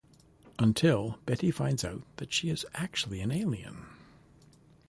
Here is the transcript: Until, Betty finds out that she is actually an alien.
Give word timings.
Until, 0.57 1.19
Betty 1.27 1.51
finds 1.51 1.85
out 1.85 2.01
that 2.17 2.33
she 2.33 2.49
is 2.49 2.65
actually 2.73 3.19
an 3.21 3.29
alien. 3.31 3.85